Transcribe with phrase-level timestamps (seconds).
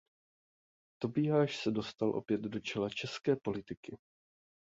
[1.01, 3.97] Tobiáš se dostal opět do čela české politiky.